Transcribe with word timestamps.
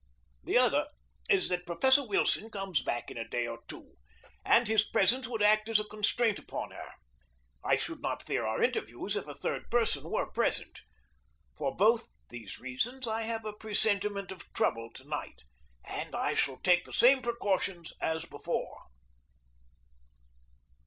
The 0.43 0.57
other 0.57 0.87
is 1.29 1.47
that 1.49 1.67
Professor 1.67 2.03
Wilson 2.03 2.49
comes 2.49 2.81
back 2.81 3.11
in 3.11 3.17
a 3.19 3.27
day 3.29 3.45
or 3.45 3.59
two, 3.67 3.97
and 4.43 4.67
his 4.67 4.83
presence 4.83 5.27
would 5.27 5.43
act 5.43 5.69
as 5.69 5.79
a 5.79 5.83
constraint 5.85 6.39
upon 6.39 6.71
her. 6.71 6.93
I 7.63 7.75
should 7.75 8.01
not 8.01 8.23
fear 8.25 8.43
our 8.43 8.63
interviews 8.63 9.15
if 9.15 9.27
a 9.27 9.35
third 9.35 9.69
person 9.69 10.09
were 10.09 10.25
present. 10.31 10.81
For 11.55 11.75
both 11.75 12.09
these 12.31 12.59
reasons 12.59 13.07
I 13.07 13.21
have 13.29 13.45
a 13.45 13.53
presentiment 13.53 14.31
of 14.31 14.51
trouble 14.53 14.89
to 14.95 15.03
night, 15.07 15.43
and 15.85 16.15
I 16.15 16.33
shall 16.33 16.57
take 16.57 16.85
the 16.85 16.93
same 16.93 17.21
precautions 17.21 17.93
as 18.01 18.25
before. 18.25 18.85